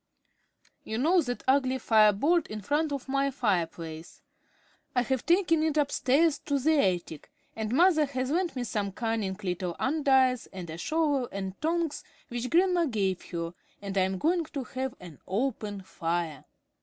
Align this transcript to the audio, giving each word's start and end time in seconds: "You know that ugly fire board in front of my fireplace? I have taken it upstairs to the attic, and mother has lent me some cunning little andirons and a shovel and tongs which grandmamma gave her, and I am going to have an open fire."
"You 0.83 0.97
know 0.97 1.21
that 1.21 1.43
ugly 1.47 1.77
fire 1.77 2.11
board 2.11 2.47
in 2.47 2.61
front 2.61 2.91
of 2.91 3.07
my 3.07 3.29
fireplace? 3.29 4.23
I 4.95 5.03
have 5.03 5.27
taken 5.27 5.61
it 5.61 5.77
upstairs 5.77 6.39
to 6.39 6.57
the 6.57 6.79
attic, 6.79 7.29
and 7.55 7.71
mother 7.71 8.05
has 8.07 8.31
lent 8.31 8.55
me 8.55 8.63
some 8.63 8.93
cunning 8.93 9.37
little 9.43 9.75
andirons 9.79 10.47
and 10.51 10.71
a 10.71 10.77
shovel 10.79 11.29
and 11.31 11.53
tongs 11.61 12.03
which 12.29 12.49
grandmamma 12.49 12.87
gave 12.87 13.25
her, 13.29 13.53
and 13.79 13.95
I 13.95 14.01
am 14.01 14.17
going 14.17 14.43
to 14.45 14.63
have 14.63 14.95
an 14.99 15.19
open 15.27 15.81
fire." 15.83 16.45